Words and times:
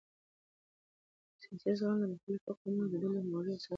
سیاسي 1.41 1.71
زغم 1.79 1.97
د 2.01 2.05
مختلفو 2.11 2.57
قومونو 2.59 2.85
او 2.85 2.91
ډلو 2.91 3.07
د 3.13 3.17
همغږۍ 3.23 3.53
اساس 3.55 3.61
دی 3.63 3.67